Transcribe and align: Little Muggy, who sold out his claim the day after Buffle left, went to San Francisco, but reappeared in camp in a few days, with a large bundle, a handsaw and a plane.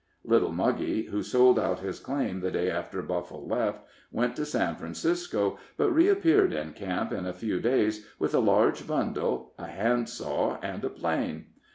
Little 0.23 0.51
Muggy, 0.51 1.03
who 1.03 1.21
sold 1.21 1.59
out 1.59 1.81
his 1.81 1.99
claim 1.99 2.39
the 2.39 2.49
day 2.49 2.71
after 2.71 3.03
Buffle 3.03 3.45
left, 3.47 3.81
went 4.11 4.35
to 4.37 4.47
San 4.47 4.75
Francisco, 4.75 5.59
but 5.77 5.91
reappeared 5.91 6.53
in 6.53 6.73
camp 6.73 7.11
in 7.11 7.27
a 7.27 7.33
few 7.33 7.59
days, 7.59 8.07
with 8.17 8.33
a 8.33 8.39
large 8.39 8.87
bundle, 8.87 9.53
a 9.59 9.67
handsaw 9.67 10.57
and 10.63 10.83
a 10.83 10.89
plane. 10.89 11.49